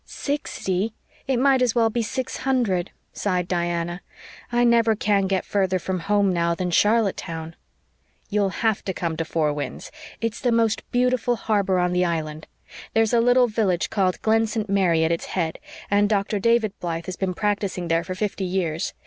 "Sixty! 0.03 0.95
It 1.27 1.37
might 1.37 1.61
as 1.61 1.75
well 1.75 1.91
be 1.91 2.01
six 2.01 2.37
hundred," 2.37 2.89
sighed 3.13 3.47
Diana. 3.47 4.01
"I 4.51 4.63
never 4.63 4.95
can 4.95 5.27
get 5.27 5.45
further 5.45 5.77
from 5.77 5.99
home 5.99 6.33
now 6.33 6.55
than 6.55 6.71
Charlottetown." 6.71 7.55
"You'll 8.27 8.49
have 8.65 8.83
to 8.85 8.95
come 8.95 9.15
to 9.17 9.23
Four 9.23 9.53
Winds. 9.53 9.91
It's 10.19 10.39
the 10.41 10.51
most 10.51 10.81
beautiful 10.91 11.35
harbor 11.35 11.77
on 11.77 11.93
the 11.93 12.03
Island. 12.03 12.47
There's 12.95 13.13
a 13.13 13.21
little 13.21 13.45
village 13.45 13.91
called 13.91 14.19
Glen 14.23 14.47
St. 14.47 14.67
Mary 14.67 15.03
at 15.05 15.11
its 15.11 15.25
head, 15.37 15.59
and 15.91 16.09
Dr. 16.09 16.39
David 16.39 16.73
Blythe 16.79 17.05
has 17.05 17.15
been 17.15 17.35
practicing 17.35 17.87
there 17.87 18.03
for 18.03 18.15
fifty 18.15 18.43
years. 18.45 18.95